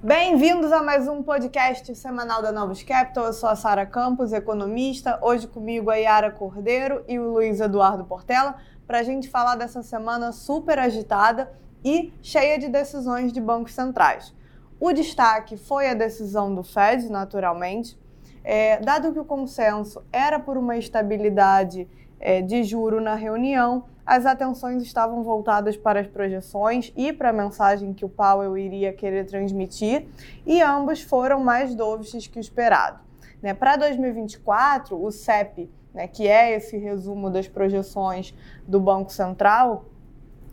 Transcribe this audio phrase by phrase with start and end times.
[0.00, 3.26] Bem-vindos a mais um podcast semanal da Novos Capital.
[3.26, 5.18] Eu sou a Sara Campos, economista.
[5.20, 8.54] Hoje comigo a Yara Cordeiro e o Luiz Eduardo Portela
[8.86, 11.52] para a gente falar dessa semana super agitada
[11.84, 14.32] e cheia de decisões de bancos centrais.
[14.78, 17.98] O destaque foi a decisão do Fed, naturalmente,
[18.44, 21.88] é, dado que o consenso era por uma estabilidade
[22.20, 27.32] é, de juro na reunião, as atenções estavam voltadas para as projeções e para a
[27.32, 30.06] mensagem que o Powell iria querer transmitir,
[30.46, 33.00] e ambos foram mais dovish que o esperado.
[33.42, 38.34] Né, para 2024, o CEP, né, que é esse resumo das projeções
[38.66, 39.84] do Banco Central,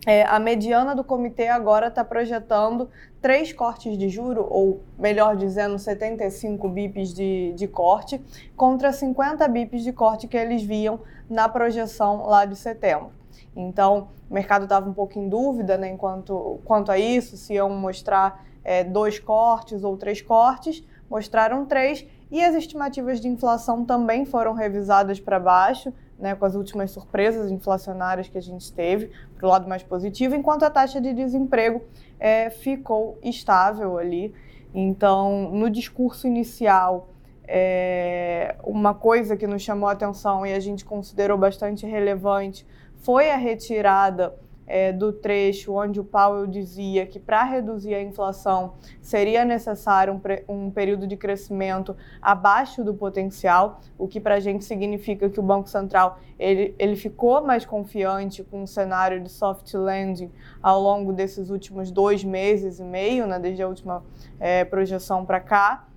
[0.05, 2.89] é, a mediana do comitê agora está projetando
[3.21, 8.21] três cortes de juro, ou melhor dizendo, 75 bips de, de corte,
[8.57, 10.99] contra 50 bips de corte que eles viam
[11.29, 13.11] na projeção lá de setembro.
[13.55, 17.69] Então, o mercado estava um pouco em dúvida né, enquanto, quanto a isso, se iam
[17.69, 24.25] mostrar é, dois cortes ou três cortes, mostraram três, e as estimativas de inflação também
[24.25, 29.45] foram revisadas para baixo, né, com as últimas surpresas inflacionárias que a gente teve, para
[29.45, 31.81] o lado mais positivo, enquanto a taxa de desemprego
[32.19, 34.33] é, ficou estável ali.
[34.73, 37.09] Então, no discurso inicial,
[37.47, 42.65] é, uma coisa que nos chamou a atenção e a gente considerou bastante relevante
[43.05, 48.73] foi a retirada é, do trecho onde o Powell dizia que para reduzir a inflação
[48.99, 54.65] seria necessário um, um, período de crescimento abaixo do potencial, o que para a gente
[54.65, 59.71] significa que o Banco Central ele, ele ficou mais confiante com o cenário de soft
[59.75, 64.03] landing ao longo desses últimos dois meses e meio, né, desde a última
[64.39, 65.87] é, projeção para cá.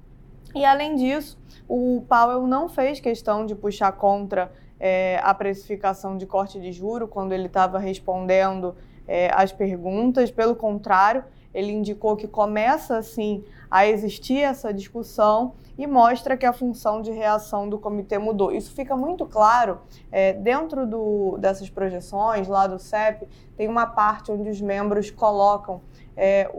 [0.55, 6.26] E além disso, o Powell não fez questão de puxar contra é, a precificação de
[6.26, 8.74] corte de juro quando ele estava respondendo
[9.06, 10.30] é, as perguntas.
[10.30, 16.52] Pelo contrário, ele indicou que começa assim a existir essa discussão e mostra que a
[16.52, 18.52] função de reação do comitê mudou.
[18.52, 19.78] Isso fica muito claro
[20.11, 23.27] é, dentro do, dessas projeções lá do CEP.
[23.56, 25.80] Tem uma parte onde os membros colocam
[26.17, 26.50] é,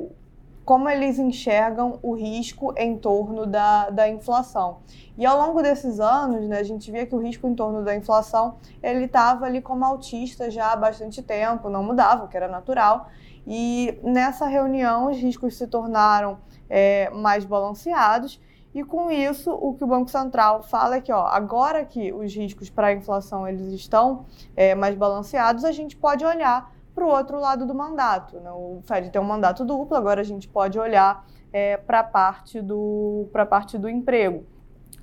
[0.69, 4.81] como eles enxergam o risco em torno da, da inflação.
[5.18, 7.96] E ao longo desses anos, né, a gente via que o risco em torno da
[7.96, 12.47] inflação ele estava ali como autista já há bastante tempo, não mudava, o que era
[12.47, 13.09] natural.
[13.47, 16.38] E nessa reunião os riscos se tornaram
[16.69, 18.40] é, mais balanceados
[18.72, 22.31] e com isso, o que o Banco Central fala é que, ó, agora que os
[22.35, 27.10] riscos para a inflação eles estão é, mais balanceados, a gente pode olhar para o
[27.10, 28.40] outro lado do mandato.
[28.40, 28.52] Né?
[28.52, 32.62] O Fed tem um mandato duplo, agora a gente pode olhar é, para a parte,
[32.62, 34.46] do, parte do emprego.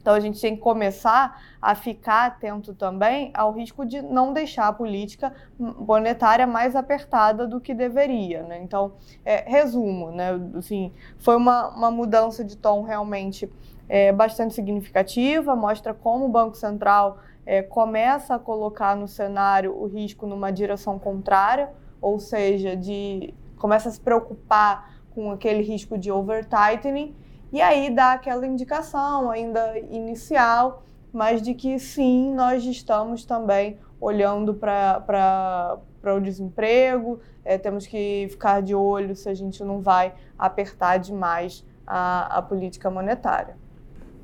[0.06, 4.68] Então a gente tem que começar a ficar atento também ao risco de não deixar
[4.68, 8.44] a política monetária mais apertada do que deveria.
[8.44, 8.62] Né?
[8.62, 8.92] Então,
[9.24, 10.40] é, resumo, né?
[10.56, 13.52] assim, foi uma, uma mudança de tom realmente
[13.88, 19.86] é, bastante significativa, mostra como o Banco Central é, começa a colocar no cenário o
[19.86, 21.70] risco numa direção contrária
[22.00, 27.16] ou seja, de começa a se preocupar com aquele risco de over-tightening,
[27.52, 34.52] e aí dá aquela indicação ainda inicial, mas de que sim, nós estamos também olhando
[34.54, 40.98] para o desemprego, é, temos que ficar de olho se a gente não vai apertar
[40.98, 43.56] demais a, a política monetária.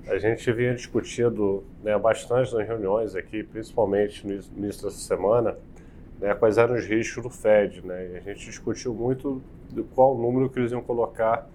[0.06, 5.56] A gente vinha discutindo né, bastante nas reuniões aqui, principalmente no início dessa semana,
[6.20, 7.86] né, quais eram os riscos do Fed.
[7.86, 9.40] Né, a gente discutiu muito
[9.70, 11.48] de qual número que eles iam colocar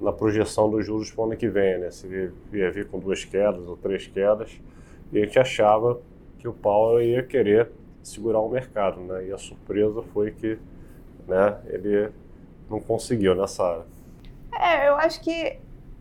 [0.00, 2.06] na projeção dos juros para o ano que vem, né, se
[2.52, 4.58] ia vir com duas quedas ou três quedas,
[5.12, 6.00] e a gente achava
[6.38, 7.70] que o Powell ia querer
[8.02, 10.58] segurar o mercado, né, e a surpresa foi que
[11.28, 12.10] né, ele
[12.70, 13.84] não conseguiu nessa área.
[14.58, 15.58] É, eu acho que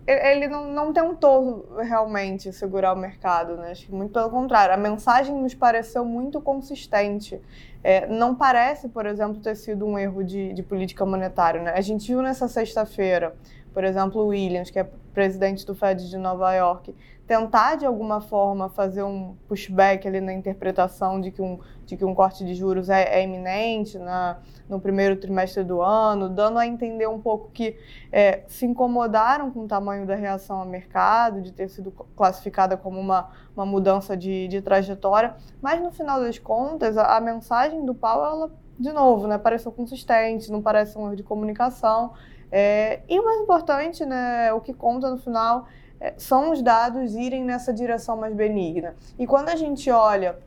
[0.10, 3.72] ele não, não tentou realmente segurar o mercado, né?
[3.72, 4.74] Acho que muito pelo contrário.
[4.74, 7.40] A mensagem nos pareceu muito consistente.
[7.84, 11.62] É, não parece, por exemplo, ter sido um erro de, de política monetária.
[11.62, 11.72] Né?
[11.76, 13.36] A gente viu nessa sexta-feira,
[13.80, 14.84] por exemplo, o Williams, que é
[15.14, 16.94] presidente do Fed de Nova York,
[17.26, 22.04] tentar de alguma forma fazer um pushback ali na interpretação de que um, de que
[22.04, 26.68] um corte de juros é, é iminente na, no primeiro trimestre do ano, dando a
[26.68, 27.78] entender um pouco que
[28.12, 33.00] é, se incomodaram com o tamanho da reação ao mercado, de ter sido classificada como
[33.00, 37.96] uma, uma mudança de, de trajetória, mas no final das contas, a, a mensagem do
[37.96, 42.12] Powell, ela, de novo, né, pareceu consistente, não parece um erro de comunicação.
[42.52, 45.68] É, e o mais importante, né, o que conta no final
[46.00, 48.96] é, são os dados irem nessa direção mais benigna.
[49.18, 50.38] E quando a gente olha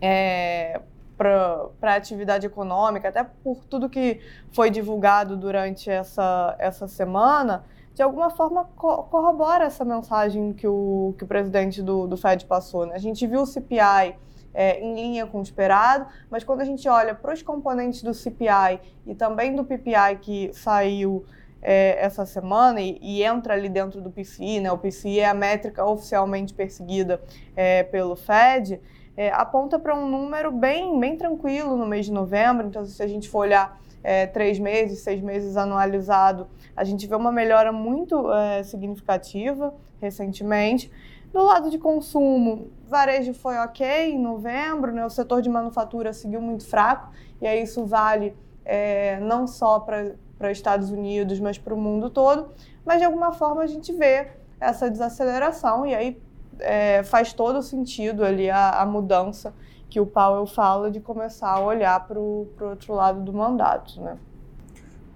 [0.00, 0.80] é,
[1.16, 4.20] para a atividade econômica, até por tudo que
[4.52, 7.64] foi divulgado durante essa, essa semana,
[7.94, 12.44] de alguma forma co corrobora essa mensagem que o, que o presidente do, do Fed
[12.44, 12.86] passou.
[12.86, 12.94] Né?
[12.94, 14.16] A gente viu o CPI
[14.54, 18.14] é, em linha com o esperado, mas quando a gente olha para os componentes do
[18.14, 21.24] CPI e também do PPI que saiu
[21.60, 24.70] é, essa semana e, e, entra ali dentro do PCI, né?
[24.70, 27.20] o PCI é a métrica oficialmente perseguida
[27.56, 28.78] é, pelo Fed,
[29.16, 33.06] é, aponta para um número bem, bem tranquilo no mês de novembro, então se a
[33.06, 36.46] gente for olhar é, três meses, seis meses anualizado,
[36.76, 40.90] a gente vê uma melhora muito é, significativa recentemente.
[41.34, 45.04] Do lado de consumo, varejo foi ok em novembro, né?
[45.04, 47.10] o setor de manufatura seguiu muito fraco,
[47.42, 52.50] e aí isso vale é, não só para Estados Unidos, mas para o mundo todo.
[52.86, 54.28] Mas de alguma forma a gente vê
[54.60, 56.22] essa desaceleração, e aí
[56.60, 59.52] é, faz todo sentido ali a, a mudança
[59.90, 64.16] que o Powell fala de começar a olhar para o outro lado do mandato, né?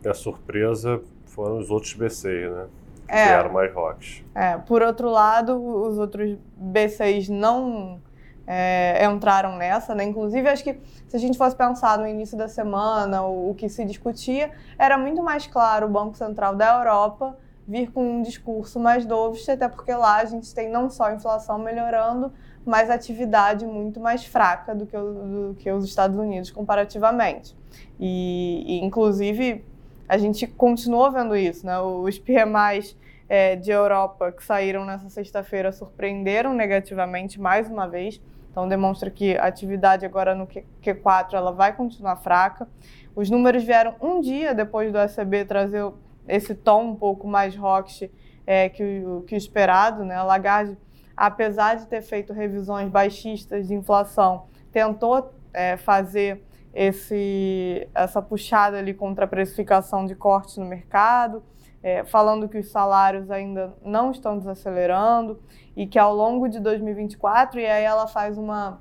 [0.04, 2.66] A surpresa foram os outros BCs, né?
[3.08, 4.22] É, eram mais rocks.
[4.34, 8.00] É, por outro lado, os outros B6 não
[8.46, 10.04] é, entraram nessa, né?
[10.04, 10.78] Inclusive, acho que
[11.08, 14.98] se a gente fosse pensar no início da semana, o, o que se discutia, era
[14.98, 17.36] muito mais claro o Banco Central da Europa
[17.68, 21.14] vir com um discurso mais dovish, até porque lá a gente tem não só a
[21.14, 22.32] inflação melhorando,
[22.64, 27.54] mas atividade muito mais fraca do que, o, do que os Estados Unidos comparativamente.
[28.00, 29.62] E, e, inclusive,
[30.08, 31.78] a gente continuou vendo isso, né?
[31.78, 32.96] Os PMIs
[33.28, 38.20] é, de Europa que saíram nessa sexta-feira surpreenderam negativamente mais uma vez.
[38.50, 42.66] Então demonstra que a atividade agora no Q4 ela vai continuar fraca.
[43.14, 45.92] Os números vieram um dia depois do ECB trazer
[46.26, 48.10] esse tom um pouco mais hawkish
[48.46, 50.04] é, que, o, que o esperado.
[50.04, 50.14] Né?
[50.14, 50.78] A Lagarde,
[51.14, 56.42] apesar de ter feito revisões baixistas de inflação, tentou é, fazer
[56.78, 61.42] esse, essa puxada ali contra a precificação de cortes no mercado,
[61.82, 65.42] é, falando que os salários ainda não estão desacelerando
[65.76, 68.80] e que ao longo de 2024, e aí ela faz uma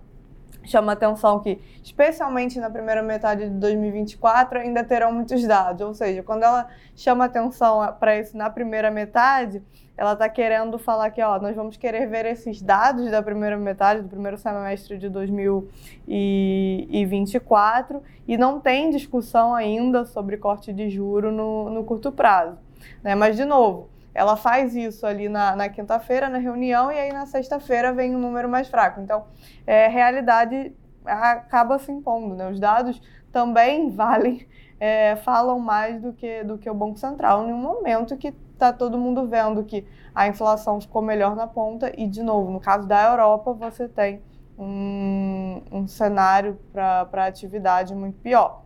[0.68, 5.86] chama atenção que, especialmente na primeira metade de 2024, ainda terão muitos dados.
[5.86, 9.64] Ou seja, quando ela chama atenção para isso na primeira metade,
[9.98, 14.04] ela está querendo falar que ó, nós vamos querer ver esses dados da primeira metade,
[14.04, 21.72] do primeiro semestre de 2024, e não tem discussão ainda sobre corte de juro no,
[21.72, 22.60] no curto prazo.
[23.02, 23.16] Né?
[23.16, 27.28] Mas, de novo, ela faz isso ali na, na quinta-feira, na reunião, e aí na
[27.28, 29.00] sexta-feira vem um número mais fraco.
[29.00, 29.26] Então,
[29.66, 30.76] é, realidade
[31.06, 32.34] acaba se impondo.
[32.34, 32.50] Né?
[32.50, 33.00] Os dados
[33.32, 34.48] também valem,
[34.80, 38.74] é, falam mais do que, do que o Banco Central, em um momento que está
[38.74, 39.86] todo mundo vendo que
[40.16, 44.20] a inflação ficou melhor na ponta, e, de novo, no caso da Europa, você tem
[44.58, 48.64] um, um cenário para atividade muito pior.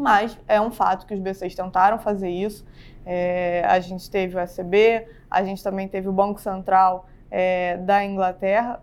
[0.00, 2.64] Mas é um fato que os B6 tentaram fazer isso.
[3.04, 8.02] É, a gente teve o ECB, a gente também teve o Banco Central é, da
[8.02, 8.82] Inglaterra.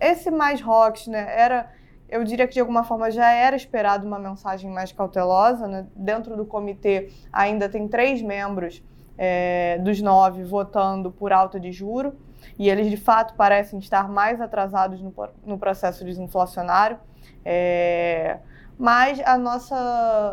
[0.00, 1.70] Esse mais rocks, né, era,
[2.08, 5.68] eu diria que de alguma forma já era esperado uma mensagem mais cautelosa.
[5.68, 5.86] Né?
[5.94, 8.82] Dentro do comitê ainda tem três membros
[9.16, 12.12] é, dos nove votando por alta de juro
[12.58, 15.14] e eles de fato parecem estar mais atrasados no,
[15.44, 16.98] no processo desinflacionário.
[17.44, 18.40] É,
[18.78, 19.76] mas a nossa,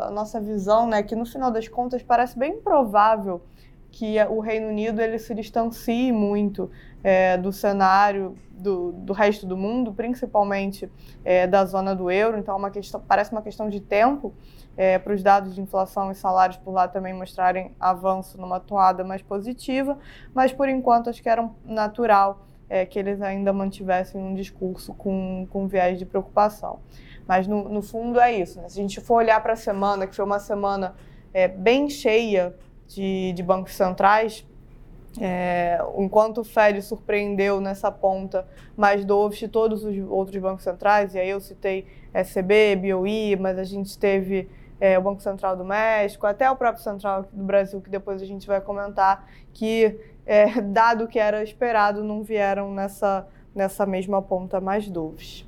[0.08, 3.42] a nossa visão, né, que no final das contas parece bem provável
[3.90, 6.68] que o Reino Unido ele se distancie muito
[7.02, 10.90] é, do cenário do, do resto do mundo, principalmente
[11.24, 12.38] é, da zona do euro.
[12.38, 14.34] Então, é uma questão, parece uma questão de tempo
[14.76, 19.04] é, para os dados de inflação e salários por lá também mostrarem avanço numa toada
[19.04, 19.96] mais positiva.
[20.34, 25.46] Mas, por enquanto, acho que era natural é, que eles ainda mantivessem um discurso com,
[25.50, 26.80] com viés de preocupação.
[27.26, 28.60] Mas no, no fundo é isso.
[28.60, 28.68] Né?
[28.68, 30.94] Se a gente for olhar para a semana, que foi uma semana
[31.32, 32.54] é, bem cheia
[32.86, 34.46] de, de bancos centrais,
[35.20, 41.18] é, enquanto o Fed surpreendeu nessa ponta mais dovish todos os outros bancos centrais, e
[41.18, 44.50] aí eu citei SCB, BOI, mas a gente teve
[44.80, 48.26] é, o Banco Central do México, até o próprio Central do Brasil, que depois a
[48.26, 54.60] gente vai comentar, que, é, dado que era esperado, não vieram nessa, nessa mesma ponta
[54.60, 55.46] mais dovish.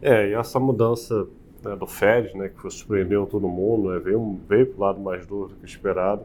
[0.00, 1.26] É, e essa mudança
[1.64, 5.26] né, do Fed, né, que surpreendeu todo mundo, né, veio, veio para o lado mais
[5.26, 6.24] duro do que esperado,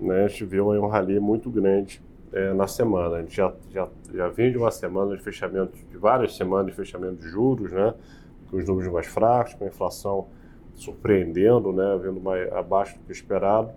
[0.00, 3.16] né, a gente viu aí um rally muito grande é, na semana.
[3.16, 6.72] A gente já, já, já vinha de uma semana de fechamento, de várias semanas de
[6.72, 7.94] fechamento de juros, né,
[8.50, 10.28] com os números mais fracos, com a inflação
[10.74, 13.70] surpreendendo, né, vindo mais abaixo do que esperado.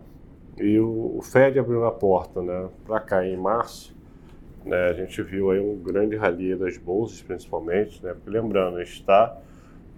[0.57, 3.95] E o, o Fed abriu a porta né, para cair em março,
[4.67, 8.83] né, a gente viu aí um grande rally das bolsas, principalmente, né, porque lembrando, a
[8.83, 9.37] gente está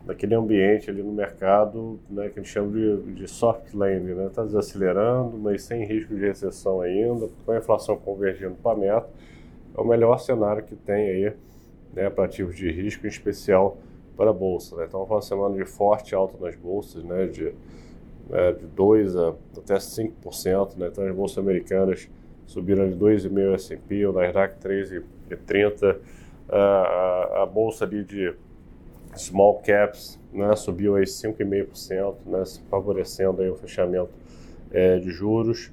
[0.06, 4.26] naquele ambiente ali no mercado, né, que a gente chama de, de soft landing, né?
[4.26, 9.10] Está desacelerando, mas sem risco de recessão ainda, com a inflação convergindo para a meta,
[9.78, 11.34] é o melhor cenário que tem aí,
[11.94, 13.78] né, para ativos de risco, em especial
[14.18, 14.76] para a bolsa.
[14.78, 14.86] Né?
[14.88, 17.54] Então, foi uma semana de forte alta nas bolsas, né, de,
[18.30, 20.88] né, de 2 a até 5%, né?
[20.88, 22.10] Então, as bolsas americanas
[22.50, 25.98] subiram de 2,5% S&P, o Nasdaq 3,30%,
[26.50, 28.34] a, a, a bolsa ali de
[29.16, 34.10] small caps né, subiu aí 5,5%, né, favorecendo aí o fechamento
[34.72, 35.72] é, de juros.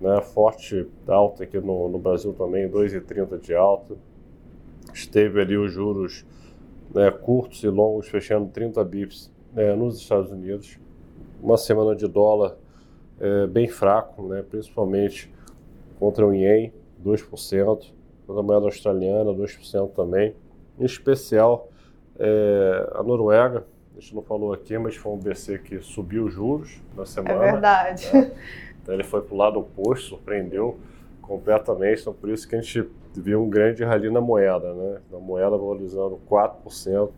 [0.00, 3.96] Né, forte alta aqui no, no Brasil também, 2,30% de alta.
[4.92, 6.26] Esteve ali os juros
[6.94, 10.78] né, curtos e longos fechando 30 bips né, nos Estados Unidos.
[11.42, 12.54] Uma semana de dólar
[13.18, 15.32] é, bem fraco, né, principalmente
[15.98, 16.72] contra o Yen,
[17.04, 17.92] 2%,
[18.26, 20.34] contra a moeda australiana, 2% também.
[20.78, 21.68] Em especial,
[22.18, 23.64] é, a Noruega,
[23.96, 27.44] a gente não falou aqui, mas foi um BC que subiu os juros na semana.
[27.44, 28.14] É verdade.
[28.14, 28.32] Né?
[28.80, 30.78] Então ele foi para o lado oposto, surpreendeu
[31.20, 35.00] completamente, então por isso que a gente viu um grande rally na moeda, né?
[35.12, 37.10] A moeda valorizando 4%,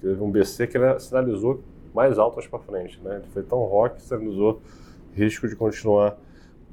[0.00, 1.60] teve um BC que sinalizou
[1.92, 3.16] mais altas para frente, né?
[3.16, 4.62] Ele foi tão rock que sinalizou
[5.12, 6.16] risco de continuar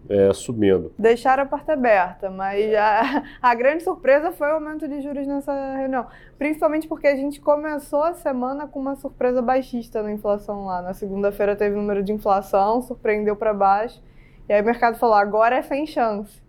[0.10, 0.92] é, subindo.
[0.98, 5.76] Deixaram a porta aberta, mas a, a grande surpresa foi o aumento de juros nessa
[5.78, 6.06] reunião.
[6.38, 10.82] Principalmente porque a gente começou a semana com uma surpresa baixista na inflação lá.
[10.82, 14.02] Na segunda-feira teve número de inflação, surpreendeu para baixo.
[14.48, 16.42] E aí o mercado falou: agora é sem chance.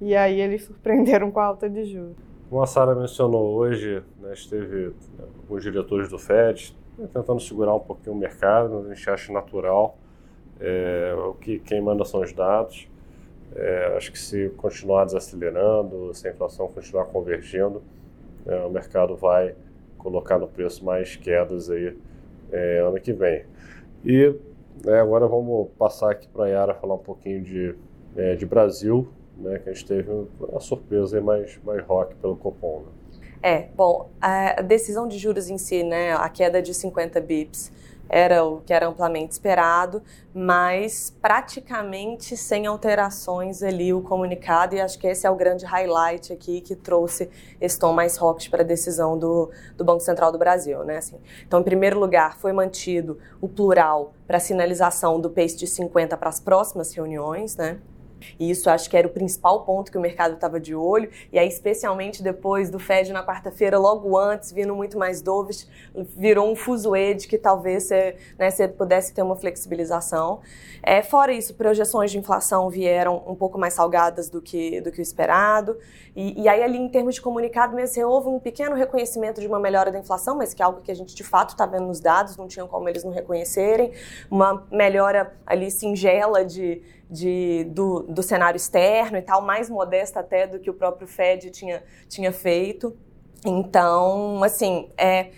[0.00, 2.16] E aí eles surpreenderam com a alta de juros.
[2.48, 7.74] Como a Sara mencionou hoje, né, esteve né, alguns diretores do FED né, tentando segurar
[7.74, 9.98] um pouquinho o mercado, a gente acha natural.
[10.60, 12.88] É, o que quem manda são os dados.
[13.54, 17.82] É, acho que se continuar desacelerando, se a inflação continuar convergindo,
[18.46, 19.54] é, o mercado vai
[19.96, 21.96] colocar no preço mais quedas aí
[22.52, 23.44] é, ano que vem.
[24.04, 24.34] E
[24.84, 27.74] né, agora vamos passar aqui para a Yara falar um pouquinho de,
[28.16, 32.80] é, de Brasil, né, que a gente teve uma surpresa mais, mais rock pelo Copom.
[32.80, 33.18] Né?
[33.42, 37.72] É, bom, a decisão de juros em si, né, a queda de 50 bips,
[38.08, 40.02] era o que era amplamente esperado,
[40.34, 46.32] mas praticamente sem alterações ali o comunicado, e acho que esse é o grande highlight
[46.32, 47.28] aqui que trouxe
[47.60, 50.84] esse tom mais rock para a decisão do, do Banco Central do Brasil.
[50.84, 50.98] Né?
[50.98, 56.16] Assim, então, em primeiro lugar, foi mantido o plural para sinalização do pace de 50
[56.16, 57.78] para as próximas reuniões, né?
[58.38, 61.10] E isso acho que era o principal ponto que o mercado estava de olho.
[61.32, 65.68] E aí, especialmente depois do Fed na quarta-feira, logo antes, vindo muito mais dovish,
[66.16, 70.40] virou um fuzuê de que talvez você, né, você pudesse ter uma flexibilização.
[70.82, 75.00] É, fora isso, projeções de inflação vieram um pouco mais salgadas do que, do que
[75.00, 75.76] o esperado.
[76.14, 79.60] E, e aí, ali, em termos de comunicado, mesmo, houve um pequeno reconhecimento de uma
[79.60, 82.00] melhora da inflação, mas que é algo que a gente de fato está vendo nos
[82.00, 83.92] dados, não tinham como eles não reconhecerem.
[84.30, 90.46] Uma melhora ali singela de de, do, do cenário externo e tal, mais modesta até
[90.46, 92.96] do que o próprio Fed tinha, tinha feito.
[93.44, 95.30] Então, assim, é,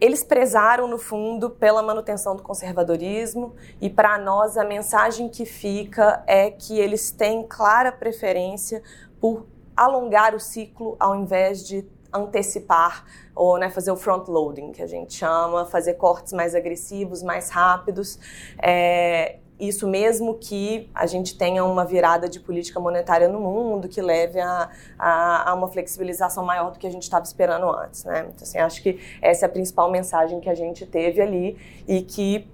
[0.00, 6.22] eles prezaram, no fundo, pela manutenção do conservadorismo, e para nós a mensagem que fica
[6.26, 8.82] é que eles têm clara preferência
[9.20, 14.82] por alongar o ciclo ao invés de antecipar ou né, fazer o front loading que
[14.82, 18.18] a gente chama, fazer cortes mais agressivos, mais rápidos.
[18.60, 24.00] É, isso mesmo que a gente tenha uma virada de política monetária no mundo que
[24.00, 28.20] leve a, a, a uma flexibilização maior do que a gente estava esperando antes, né?
[28.20, 32.02] Então, assim, acho que essa é a principal mensagem que a gente teve ali e
[32.02, 32.48] que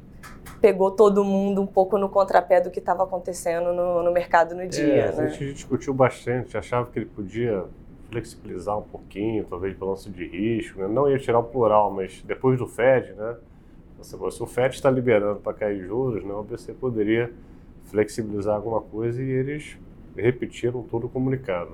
[0.61, 4.67] pegou todo mundo um pouco no contrapé do que estava acontecendo no, no, mercado no
[4.67, 5.07] dia.
[5.07, 5.25] É, né?
[5.25, 7.65] A gente discutiu bastante, achava que ele podia
[8.11, 10.89] flexibilizar um pouquinho, talvez balanço de risco, né?
[10.89, 13.37] não ia tirar o plural, mas depois do Fed, né?
[14.03, 17.33] Se o FED está liberando para cair juros, né, o BC poderia
[17.85, 19.77] flexibilizar alguma coisa e eles
[20.17, 21.73] repetiram todo o comunicado.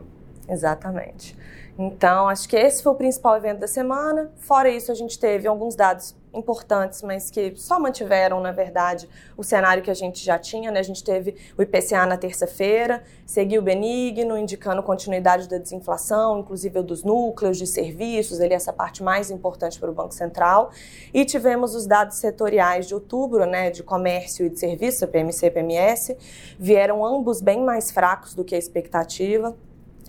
[0.49, 1.37] Exatamente.
[1.79, 4.31] Então, acho que esse foi o principal evento da semana.
[4.37, 9.43] Fora isso, a gente teve alguns dados importantes, mas que só mantiveram, na verdade, o
[9.43, 10.71] cenário que a gente já tinha.
[10.71, 10.81] Né?
[10.81, 17.03] A gente teve o IPCA na terça-feira, seguiu benigno, indicando continuidade da desinflação, inclusive dos
[17.03, 20.71] núcleos de serviços, ele essa parte mais importante para o Banco Central.
[21.13, 25.47] E tivemos os dados setoriais de outubro, né, de comércio e de serviços, a PMC
[25.47, 26.17] e PMS,
[26.59, 29.55] vieram ambos bem mais fracos do que a expectativa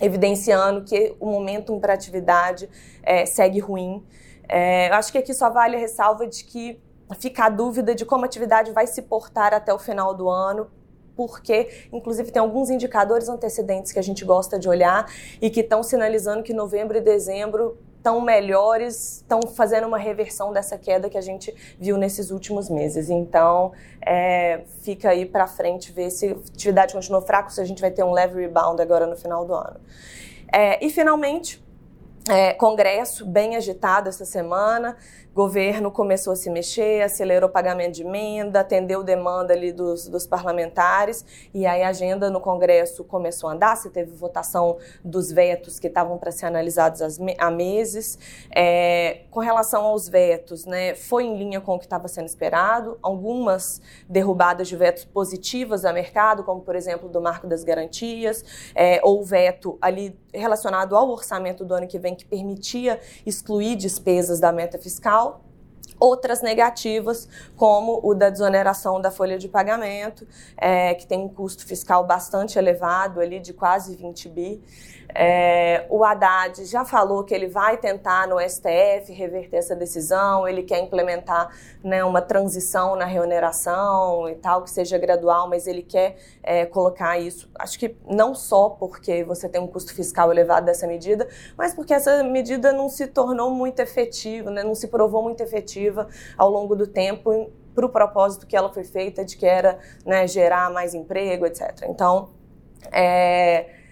[0.00, 2.68] evidenciando que o momentum para atividade
[3.02, 4.02] é, segue ruim.
[4.48, 6.80] É, acho que aqui só vale a ressalva de que
[7.18, 10.68] fica a dúvida de como a atividade vai se portar até o final do ano,
[11.16, 15.06] porque, inclusive, tem alguns indicadores antecedentes que a gente gosta de olhar
[15.40, 20.76] e que estão sinalizando que novembro e dezembro tão melhores, estão fazendo uma reversão dessa
[20.76, 23.08] queda que a gente viu nesses últimos meses.
[23.08, 23.72] Então,
[24.04, 27.90] é, fica aí para frente ver se a atividade continua fraca, se a gente vai
[27.90, 29.80] ter um leve rebound agora no final do ano.
[30.52, 31.63] É, e, finalmente,
[32.28, 34.96] é, Congresso bem agitado essa semana,
[35.34, 40.26] governo começou a se mexer, acelerou o pagamento de emenda, atendeu demanda ali dos, dos
[40.26, 45.80] parlamentares, e aí a agenda no Congresso começou a andar, você teve votação dos vetos
[45.80, 47.00] que estavam para ser analisados
[47.36, 48.16] há meses.
[48.54, 52.96] É, com relação aos vetos, né, foi em linha com o que estava sendo esperado,
[53.02, 59.00] algumas derrubadas de vetos positivas a mercado, como por exemplo do marco das garantias, é,
[59.02, 64.52] ou veto ali relacionado ao orçamento do ano que vem que permitia excluir despesas da
[64.52, 65.23] meta fiscal,
[65.98, 70.26] outras negativas, como o da desoneração da folha de pagamento,
[70.56, 74.62] é, que tem um custo fiscal bastante elevado, ali de quase 20 bi.
[75.16, 80.64] É, o Haddad já falou que ele vai tentar no STF reverter essa decisão, ele
[80.64, 81.50] quer implementar
[81.84, 87.16] né, uma transição na reoneração e tal, que seja gradual, mas ele quer é, colocar
[87.16, 91.72] isso, acho que não só porque você tem um custo fiscal elevado dessa medida, mas
[91.72, 96.50] porque essa medida não se tornou muito efetiva, né, não se provou muito efetiva ao
[96.50, 100.72] longo do tempo para o propósito que ela foi feita, de que era né, gerar
[100.72, 101.84] mais emprego, etc.
[101.88, 102.30] Então,
[102.92, 103.83] é,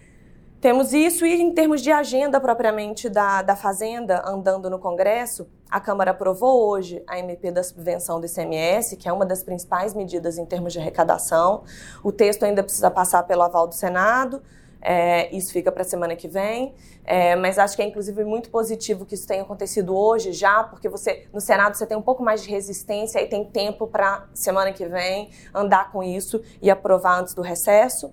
[0.63, 5.81] temos isso, e em termos de agenda propriamente da, da Fazenda andando no Congresso, a
[5.81, 10.39] Câmara aprovou hoje a MP da subvenção do ICMS, que é uma das principais medidas
[10.39, 11.65] em termos de arrecadação.
[12.01, 14.41] O texto ainda precisa passar pelo aval do Senado,
[14.81, 18.49] é, isso fica para a semana que vem, é, mas acho que é inclusive muito
[18.49, 22.23] positivo que isso tenha acontecido hoje já, porque você no Senado você tem um pouco
[22.23, 27.19] mais de resistência e tem tempo para semana que vem andar com isso e aprovar
[27.19, 28.13] antes do recesso.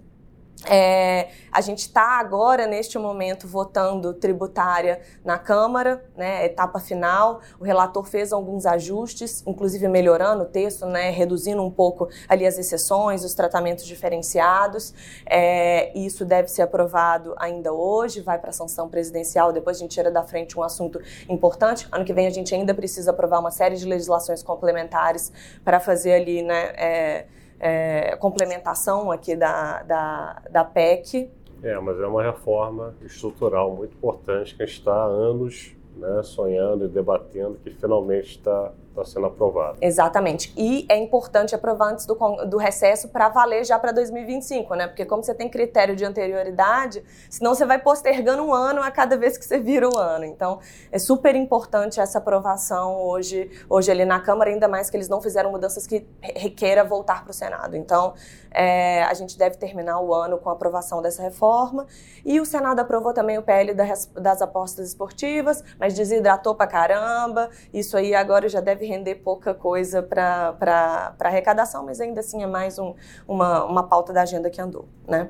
[0.67, 7.41] É, a gente está agora, neste momento, votando tributária na Câmara, né, etapa final.
[7.59, 12.57] O relator fez alguns ajustes, inclusive melhorando o texto, né, reduzindo um pouco ali as
[12.57, 14.93] exceções, os tratamentos diferenciados.
[15.25, 19.91] É, isso deve ser aprovado ainda hoje, vai para a sanção presidencial, depois a gente
[19.91, 21.87] tira da frente um assunto importante.
[21.91, 25.31] Ano que vem a gente ainda precisa aprovar uma série de legislações complementares
[25.63, 27.25] para fazer ali, né, é,
[27.59, 31.29] é, complementação aqui da, da, da PEC.
[31.61, 36.23] É, mas é uma reforma estrutural muito importante que a gente está há anos né,
[36.23, 39.77] sonhando e debatendo que finalmente está está sendo aprovado.
[39.81, 40.53] Exatamente.
[40.57, 44.87] E é importante aprovar antes do, do recesso para valer já para 2025, né?
[44.87, 49.17] Porque como você tem critério de anterioridade, senão você vai postergando um ano a cada
[49.17, 50.25] vez que você vira o ano.
[50.25, 50.59] Então,
[50.91, 55.21] é super importante essa aprovação hoje, hoje ali na Câmara, ainda mais que eles não
[55.21, 57.75] fizeram mudanças que requeira voltar para o Senado.
[57.75, 58.13] Então,
[58.51, 61.85] é, a gente deve terminar o ano com a aprovação dessa reforma.
[62.25, 67.49] E o Senado aprovou também o PL das apostas esportivas, mas desidratou para caramba.
[67.73, 72.77] Isso aí agora já deve render pouca coisa para arrecadação, mas ainda assim é mais
[72.79, 72.93] um,
[73.27, 75.29] uma, uma pauta da agenda que andou, né?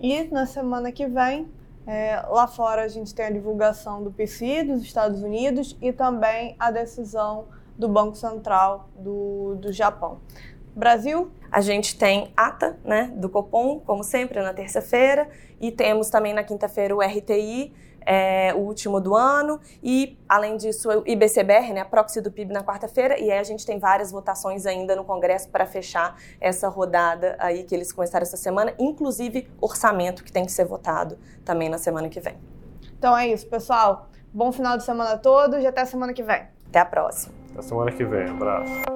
[0.00, 1.48] E na semana que vem,
[1.86, 6.56] é, lá fora a gente tem a divulgação do PCI dos Estados Unidos e também
[6.58, 7.46] a decisão
[7.78, 10.18] do Banco Central do, do Japão.
[10.74, 11.30] Brasil?
[11.50, 16.44] A gente tem ata né, do Copom, como sempre, na terça-feira, e temos também na
[16.44, 17.72] quinta-feira o RTI,
[18.06, 22.52] é, o último do ano, e além disso o IBCBR, né, a proxy do PIB
[22.52, 26.68] na quarta-feira, e aí a gente tem várias votações ainda no Congresso para fechar essa
[26.68, 31.68] rodada aí que eles começaram essa semana, inclusive orçamento que tem que ser votado também
[31.68, 32.36] na semana que vem.
[32.96, 34.08] Então é isso, pessoal.
[34.32, 36.46] Bom final de semana a todos e até a semana que vem.
[36.68, 37.34] Até a próxima.
[37.50, 38.28] Até a semana que vem.
[38.28, 38.95] Abraço.